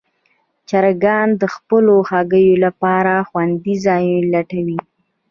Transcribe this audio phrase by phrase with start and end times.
[0.69, 4.79] چرګان د خپلو هګیو لپاره خوندي ځای لټوي.